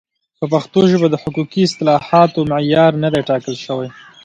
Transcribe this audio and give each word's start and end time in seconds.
په 0.39 0.45
پښتو 0.51 0.79
ژبه 0.91 1.07
د 1.09 1.15
حقوقي 1.23 1.61
اصطلاحاتو 1.65 2.39
معیار 2.51 2.91
نه 3.03 3.09
دی 3.13 3.21
ټاکل 3.29 3.55
شوی. 3.65 3.89